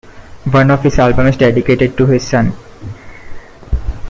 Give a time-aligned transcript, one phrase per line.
[0.51, 2.53] One of his albums is dedicated to his son.